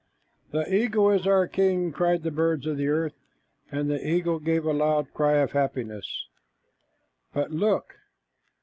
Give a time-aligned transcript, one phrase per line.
[0.49, 3.13] "The eagle is our king," cried the birds on the earth,
[3.71, 6.25] and the eagle gave a loud cry of happiness.
[7.35, 7.97] But look!